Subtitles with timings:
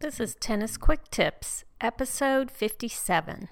[0.00, 3.48] This is Tennis Quick Tips, episode 57.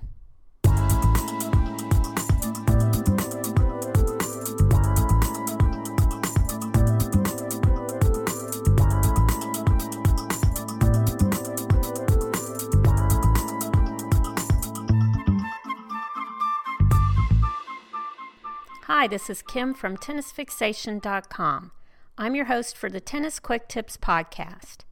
[18.84, 21.72] Hi, this is Kim from TennisFixation.com.
[22.16, 24.84] I'm your host for the Tennis Quick Tips podcast.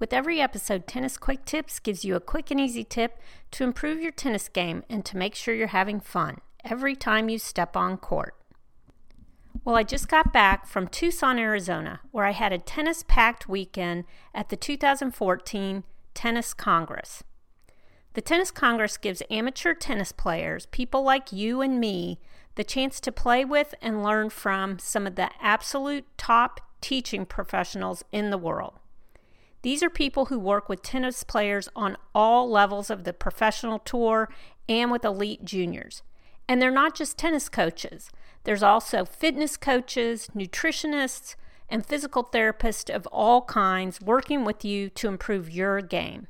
[0.00, 3.18] With every episode, Tennis Quick Tips gives you a quick and easy tip
[3.50, 7.38] to improve your tennis game and to make sure you're having fun every time you
[7.38, 8.34] step on court.
[9.62, 14.04] Well, I just got back from Tucson, Arizona, where I had a tennis packed weekend
[14.34, 15.84] at the 2014
[16.14, 17.22] Tennis Congress.
[18.14, 22.18] The Tennis Congress gives amateur tennis players, people like you and me,
[22.54, 28.02] the chance to play with and learn from some of the absolute top teaching professionals
[28.10, 28.79] in the world.
[29.62, 34.30] These are people who work with tennis players on all levels of the professional tour
[34.68, 36.02] and with elite juniors.
[36.48, 38.10] And they're not just tennis coaches,
[38.44, 41.36] there's also fitness coaches, nutritionists,
[41.68, 46.26] and physical therapists of all kinds working with you to improve your game.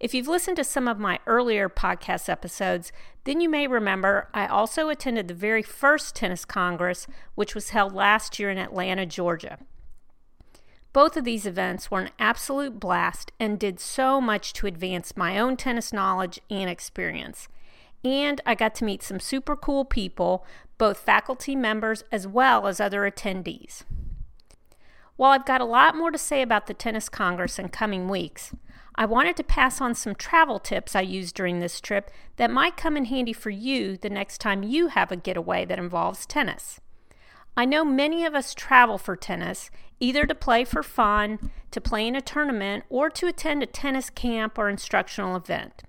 [0.00, 2.92] If you've listened to some of my earlier podcast episodes,
[3.24, 7.94] then you may remember I also attended the very first tennis congress, which was held
[7.94, 9.58] last year in Atlanta, Georgia.
[10.98, 15.38] Both of these events were an absolute blast and did so much to advance my
[15.38, 17.46] own tennis knowledge and experience.
[18.02, 20.44] And I got to meet some super cool people,
[20.76, 23.84] both faculty members as well as other attendees.
[25.14, 28.52] While I've got a lot more to say about the Tennis Congress in coming weeks,
[28.96, 32.76] I wanted to pass on some travel tips I used during this trip that might
[32.76, 36.80] come in handy for you the next time you have a getaway that involves tennis.
[37.58, 42.06] I know many of us travel for tennis, either to play for fun, to play
[42.06, 45.82] in a tournament, or to attend a tennis camp or instructional event.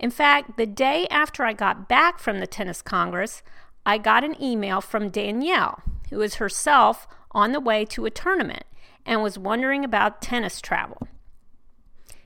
[0.00, 3.44] In fact, the day after I got back from the Tennis Congress,
[3.86, 5.80] I got an email from Danielle,
[6.10, 8.64] who is herself on the way to a tournament
[9.06, 11.06] and was wondering about tennis travel.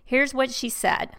[0.03, 1.11] Here's what she said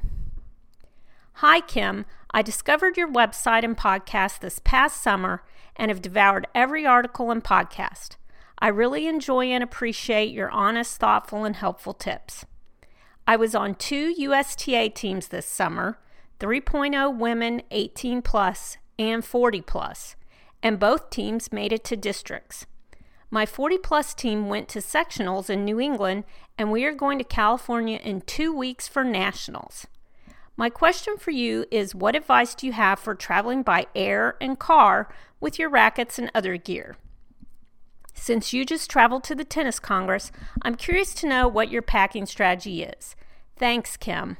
[1.33, 2.07] Hi, Kim.
[2.31, 5.43] I discovered your website and podcast this past summer
[5.75, 8.15] and have devoured every article and podcast.
[8.59, 12.45] I really enjoy and appreciate your honest, thoughtful, and helpful tips.
[13.27, 15.97] I was on two USTA teams this summer
[16.39, 20.15] 3.0 women 18 plus and 40 plus,
[20.61, 22.65] and both teams made it to districts.
[23.31, 26.23] My 40 plus team went to sectionals in New England,
[26.57, 29.87] and we are going to California in two weeks for nationals.
[30.57, 34.57] My question for you is what advice do you have for traveling by air and
[34.57, 35.09] car
[35.41, 36.95] with your rackets and other gear?
[38.13, 42.25] Since you just traveled to the Tennis Congress, I'm curious to know what your packing
[42.25, 43.17] strategy is.
[43.57, 44.37] Thanks, Kim.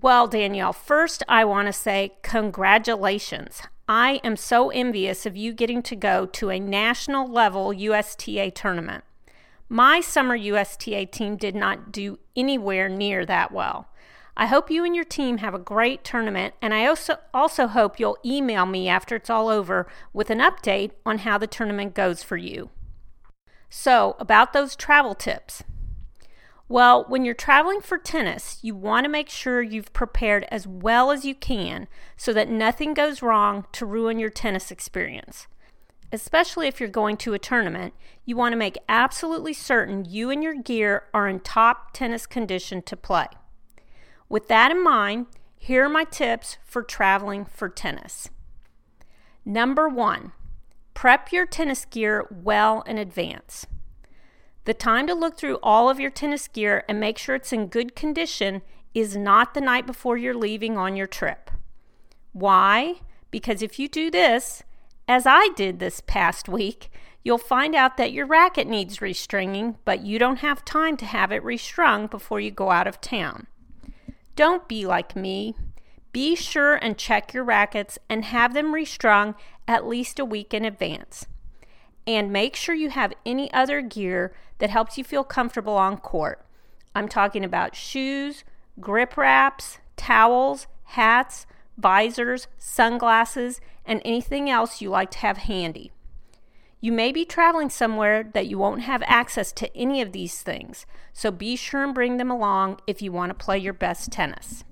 [0.00, 3.60] Well, Danielle, first I want to say congratulations.
[3.86, 9.04] I am so envious of you getting to go to a national level USTA tournament.
[9.68, 13.88] My summer USTA team did not do anywhere near that well.
[14.36, 18.00] I hope you and your team have a great tournament, and I also, also hope
[18.00, 22.22] you'll email me after it's all over with an update on how the tournament goes
[22.22, 22.70] for you.
[23.68, 25.62] So, about those travel tips.
[26.68, 31.10] Well, when you're traveling for tennis, you want to make sure you've prepared as well
[31.10, 35.46] as you can so that nothing goes wrong to ruin your tennis experience.
[36.10, 37.92] Especially if you're going to a tournament,
[38.24, 42.80] you want to make absolutely certain you and your gear are in top tennis condition
[42.82, 43.26] to play.
[44.32, 45.26] With that in mind,
[45.58, 48.30] here are my tips for traveling for tennis.
[49.44, 50.32] Number one,
[50.94, 53.66] prep your tennis gear well in advance.
[54.64, 57.66] The time to look through all of your tennis gear and make sure it's in
[57.66, 58.62] good condition
[58.94, 61.50] is not the night before you're leaving on your trip.
[62.32, 63.02] Why?
[63.30, 64.62] Because if you do this,
[65.06, 66.90] as I did this past week,
[67.22, 71.32] you'll find out that your racket needs restringing, but you don't have time to have
[71.32, 73.46] it restrung before you go out of town.
[74.34, 75.54] Don't be like me.
[76.12, 79.34] Be sure and check your rackets and have them restrung
[79.66, 81.26] at least a week in advance.
[82.06, 86.44] And make sure you have any other gear that helps you feel comfortable on court.
[86.94, 88.44] I'm talking about shoes,
[88.80, 91.46] grip wraps, towels, hats,
[91.78, 95.90] visors, sunglasses, and anything else you like to have handy.
[96.84, 100.84] You may be traveling somewhere that you won't have access to any of these things,
[101.12, 104.64] so be sure and bring them along if you want to play your best tennis.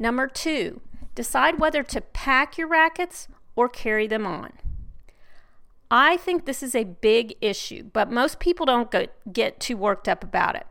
[0.00, 0.80] Number two,
[1.14, 4.52] decide whether to pack your rackets or carry them on.
[5.92, 8.92] I think this is a big issue, but most people don't
[9.32, 10.66] get too worked up about it.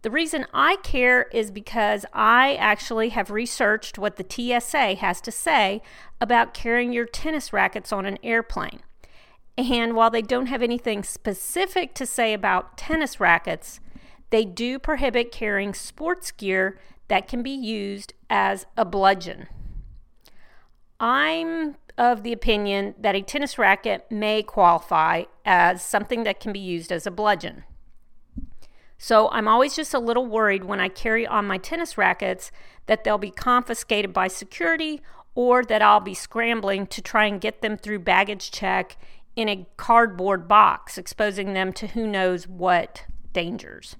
[0.00, 5.30] The reason I care is because I actually have researched what the TSA has to
[5.30, 5.82] say
[6.22, 8.80] about carrying your tennis rackets on an airplane.
[9.56, 13.80] And while they don't have anything specific to say about tennis rackets,
[14.30, 16.78] they do prohibit carrying sports gear
[17.08, 19.46] that can be used as a bludgeon.
[20.98, 26.58] I'm of the opinion that a tennis racket may qualify as something that can be
[26.58, 27.64] used as a bludgeon.
[28.98, 32.50] So I'm always just a little worried when I carry on my tennis rackets
[32.86, 35.02] that they'll be confiscated by security
[35.34, 38.96] or that I'll be scrambling to try and get them through baggage check
[39.36, 43.96] in a cardboard box, exposing them to who knows what dangers.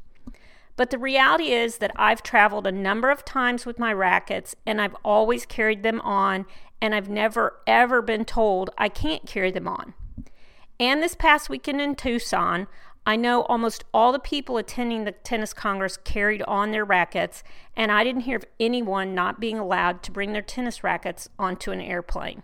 [0.77, 4.81] But the reality is that I've traveled a number of times with my rackets and
[4.81, 6.47] I've always carried them on,
[6.81, 9.95] and I've never ever been told I can't carry them on.
[10.81, 12.67] And this past weekend in Tucson,
[13.07, 17.45] I know almost all the people attending the tennis congress carried on their rackets,
[17.77, 21.71] and I didn't hear of anyone not being allowed to bring their tennis rackets onto
[21.71, 22.43] an airplane.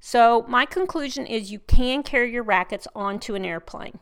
[0.00, 3.98] So, my conclusion is you can carry your rackets onto an airplane.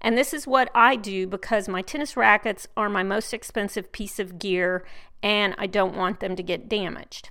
[0.00, 4.18] And this is what I do because my tennis rackets are my most expensive piece
[4.18, 4.84] of gear
[5.22, 7.30] and I don't want them to get damaged.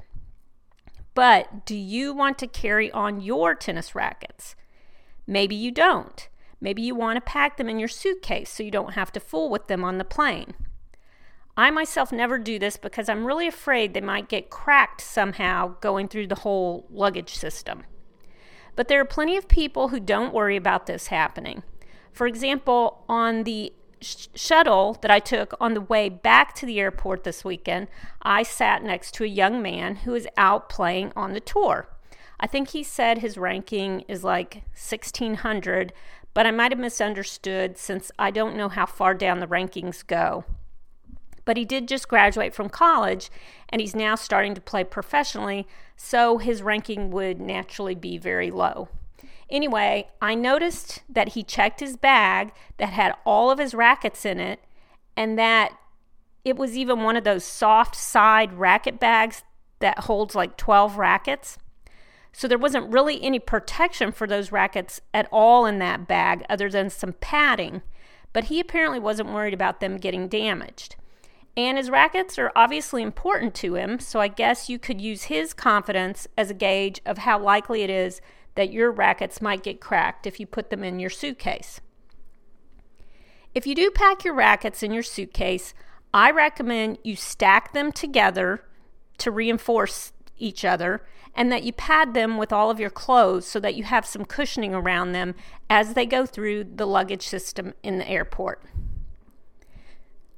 [1.13, 4.55] But do you want to carry on your tennis rackets?
[5.25, 6.27] Maybe you don't.
[6.61, 9.49] Maybe you want to pack them in your suitcase so you don't have to fool
[9.49, 10.53] with them on the plane.
[11.57, 16.09] I myself never do this because I'm really afraid they might get cracked somehow going
[16.09, 17.83] through the whole luggage system.
[18.75, 21.63] But there are plenty of people who don't worry about this happening.
[22.11, 26.79] For example, on the sh- shuttle that I took on the way back to the
[26.79, 27.87] airport this weekend,
[28.21, 31.87] I sat next to a young man who is out playing on the tour.
[32.39, 35.93] I think he said his ranking is like 1600,
[36.33, 40.43] but I might have misunderstood since I don't know how far down the rankings go.
[41.45, 43.29] But he did just graduate from college
[43.69, 48.89] and he's now starting to play professionally, so his ranking would naturally be very low.
[49.49, 54.39] Anyway, I noticed that he checked his bag that had all of his rackets in
[54.39, 54.59] it
[55.15, 55.77] and that
[56.43, 59.43] it was even one of those soft side racket bags
[59.79, 61.57] that holds like 12 rackets.
[62.31, 66.69] So there wasn't really any protection for those rackets at all in that bag other
[66.69, 67.81] than some padding,
[68.33, 70.95] but he apparently wasn't worried about them getting damaged.
[71.57, 75.53] And his rackets are obviously important to him, so I guess you could use his
[75.53, 78.19] confidence as a gauge of how likely it is
[78.55, 81.79] that your rackets might get cracked if you put them in your suitcase.
[83.53, 85.73] If you do pack your rackets in your suitcase,
[86.13, 88.63] I recommend you stack them together
[89.19, 93.59] to reinforce each other and that you pad them with all of your clothes so
[93.61, 95.35] that you have some cushioning around them
[95.69, 98.61] as they go through the luggage system in the airport.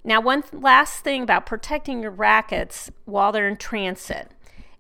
[0.08, 4.32] Now, one last thing about protecting your rackets while they're in transit.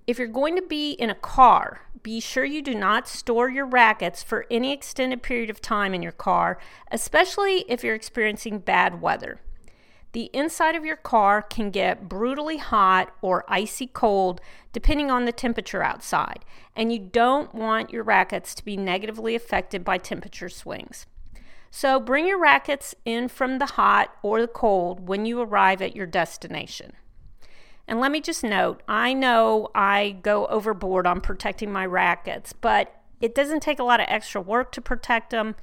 [0.07, 3.65] If you're going to be in a car, be sure you do not store your
[3.65, 6.57] rackets for any extended period of time in your car,
[6.91, 9.41] especially if you're experiencing bad weather.
[10.13, 14.39] The inside of your car can get brutally hot or icy cold
[14.71, 19.83] depending on the temperature outside, and you don't want your rackets to be negatively affected
[19.83, 21.05] by temperature swings.
[21.69, 25.95] So bring your rackets in from the hot or the cold when you arrive at
[25.95, 26.93] your destination.
[27.87, 32.93] And let me just note I know I go overboard on protecting my rackets, but
[33.21, 35.55] it doesn't take a lot of extra work to protect them,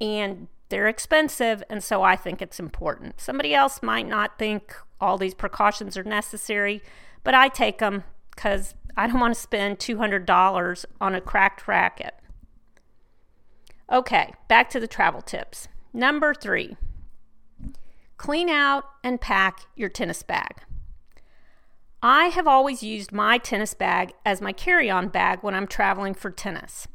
[0.00, 3.20] and they're expensive, and so I think it's important.
[3.20, 6.82] Somebody else might not think all these precautions are necessary,
[7.24, 8.04] but I take them
[8.34, 12.14] because I don't want to spend $200 on a cracked racket.
[13.90, 15.68] Okay, back to the travel tips.
[15.92, 16.76] Number three
[18.16, 20.62] clean out and pack your tennis bag.
[22.02, 26.12] I have always used my tennis bag as my carry on bag when I'm traveling
[26.12, 26.86] for tennis.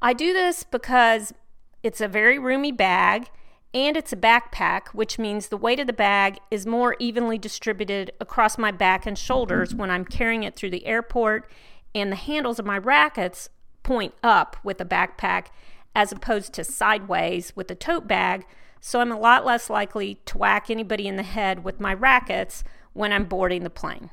[0.00, 1.34] I do this because
[1.82, 3.28] it's a very roomy bag
[3.74, 8.12] and it's a backpack, which means the weight of the bag is more evenly distributed
[8.20, 11.50] across my back and shoulders when I'm carrying it through the airport,
[11.94, 13.48] and the handles of my rackets
[13.82, 15.46] point up with a backpack
[15.94, 18.46] as opposed to sideways with a tote bag,
[18.80, 22.64] so I'm a lot less likely to whack anybody in the head with my rackets
[22.92, 24.10] when I'm boarding the plane.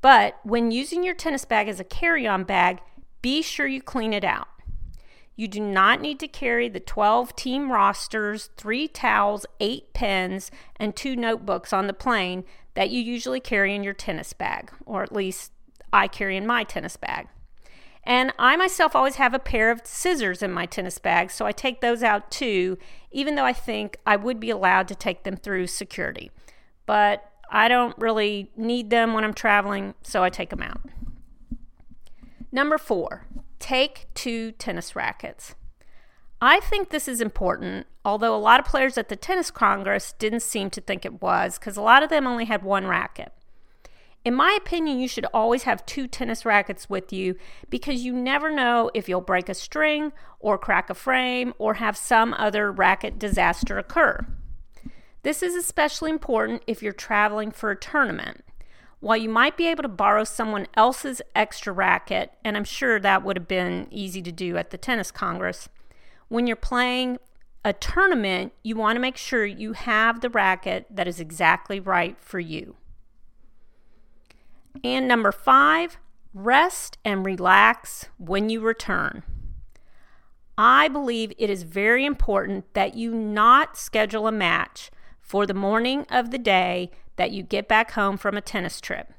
[0.00, 2.80] But when using your tennis bag as a carry on bag,
[3.22, 4.48] be sure you clean it out.
[5.36, 10.94] You do not need to carry the 12 team rosters, three towels, eight pens, and
[10.94, 15.12] two notebooks on the plane that you usually carry in your tennis bag, or at
[15.12, 15.52] least
[15.92, 17.28] I carry in my tennis bag.
[18.06, 21.52] And I myself always have a pair of scissors in my tennis bag, so I
[21.52, 22.78] take those out too,
[23.10, 26.30] even though I think I would be allowed to take them through security.
[26.86, 30.80] But I don't really need them when I'm traveling, so I take them out.
[32.52, 33.26] Number four,
[33.58, 35.54] take two tennis rackets.
[36.40, 40.42] I think this is important, although a lot of players at the Tennis Congress didn't
[40.42, 43.32] seem to think it was because a lot of them only had one racket.
[44.24, 47.36] In my opinion, you should always have two tennis rackets with you
[47.68, 51.96] because you never know if you'll break a string or crack a frame or have
[51.96, 54.26] some other racket disaster occur.
[55.24, 58.44] This is especially important if you're traveling for a tournament.
[59.00, 63.22] While you might be able to borrow someone else's extra racket, and I'm sure that
[63.22, 65.68] would have been easy to do at the Tennis Congress,
[66.28, 67.18] when you're playing
[67.62, 72.16] a tournament, you want to make sure you have the racket that is exactly right
[72.18, 72.76] for you.
[74.82, 75.98] And number five,
[76.32, 79.22] rest and relax when you return.
[80.56, 84.90] I believe it is very important that you not schedule a match
[85.20, 89.12] for the morning of the day that you get back home from a tennis trip.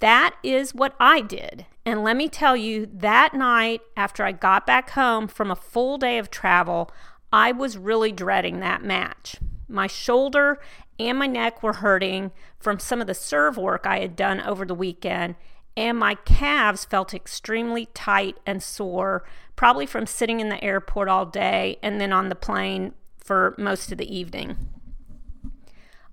[0.00, 1.66] That is what I did.
[1.86, 5.98] And let me tell you, that night after I got back home from a full
[5.98, 6.90] day of travel,
[7.32, 9.36] I was really dreading that match.
[9.68, 10.60] My shoulder
[10.98, 14.64] and my neck were hurting from some of the serve work I had done over
[14.64, 15.34] the weekend,
[15.76, 19.24] and my calves felt extremely tight and sore,
[19.56, 23.90] probably from sitting in the airport all day and then on the plane for most
[23.90, 24.56] of the evening.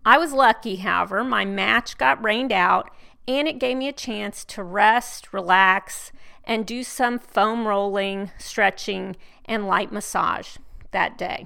[0.04, 2.90] I was lucky, however, my match got rained out
[3.28, 6.12] and it gave me a chance to rest, relax,
[6.44, 10.58] and do some foam rolling, stretching, and light massage
[10.90, 11.46] that day.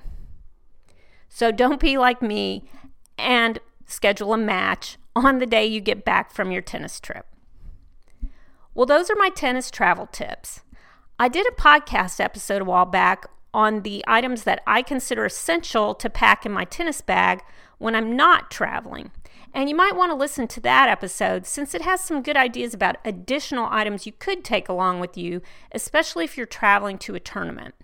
[1.28, 2.70] So don't be like me
[3.18, 7.26] and schedule a match on the day you get back from your tennis trip.
[8.74, 10.62] Well, those are my tennis travel tips.
[11.18, 15.96] I did a podcast episode a while back on the items that I consider essential
[15.96, 17.42] to pack in my tennis bag
[17.78, 19.12] when I'm not traveling.
[19.54, 22.74] And you might want to listen to that episode since it has some good ideas
[22.74, 25.42] about additional items you could take along with you,
[25.72, 27.76] especially if you're traveling to a tournament.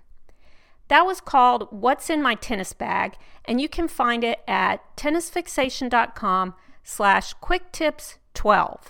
[0.92, 6.54] That was called What's in My Tennis Bag, and you can find it at tennisfixation.com
[6.84, 8.88] slash quicktips12.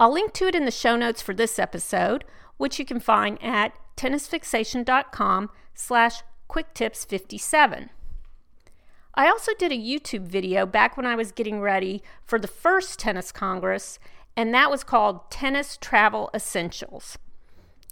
[0.00, 2.24] I'll link to it in the show notes for this episode,
[2.56, 7.90] which you can find at tennisfixation.com slash quicktips57.
[9.14, 12.98] I also did a YouTube video back when I was getting ready for the first
[12.98, 14.00] tennis congress,
[14.36, 17.18] and that was called Tennis Travel Essentials.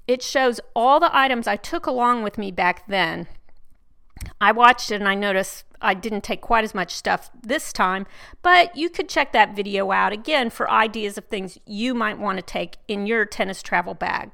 [0.09, 3.29] It shows all the items I took along with me back then.
[4.41, 8.07] I watched it and I noticed I didn't take quite as much stuff this time,
[8.43, 12.39] but you could check that video out again for ideas of things you might want
[12.39, 14.31] to take in your tennis travel bag.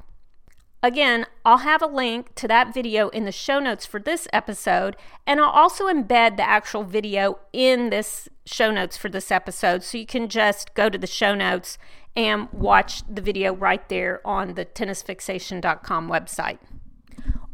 [0.83, 4.97] Again, I'll have a link to that video in the show notes for this episode,
[5.27, 9.99] and I'll also embed the actual video in this show notes for this episode so
[9.99, 11.79] you can just go to the show notes
[12.17, 16.59] and watch the video right there on the tennisfixation.com website.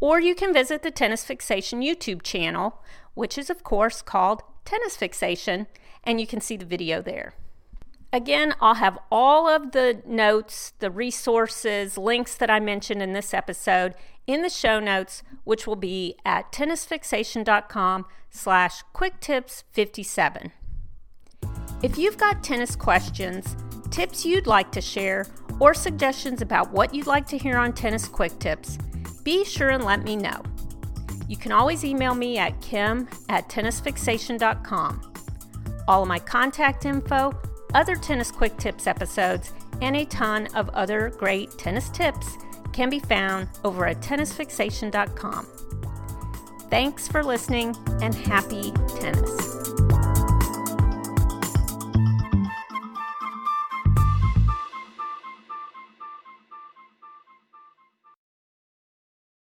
[0.00, 2.82] Or you can visit the Tennis Fixation YouTube channel,
[3.14, 5.66] which is, of course, called Tennis Fixation,
[6.04, 7.34] and you can see the video there.
[8.12, 13.32] Again, I'll have all of the notes, the resources, links that I mentioned in this
[13.32, 13.94] episode
[14.26, 20.50] in the show notes, which will be at tennisfixation.com slash quicktips57.
[21.82, 23.56] If you've got tennis questions,
[23.90, 25.26] tips you'd like to share,
[25.59, 28.78] or suggestions about what you'd like to hear on Tennis Quick Tips,
[29.25, 30.42] be sure and let me know.
[31.28, 35.12] You can always email me at kim at tennisfixation.com.
[35.87, 37.38] All of my contact info
[37.75, 42.37] other Tennis Quick Tips episodes, and a ton of other great tennis tips
[42.73, 45.47] can be found over at tennisfixation.com.
[46.70, 49.50] Thanks for listening and happy tennis.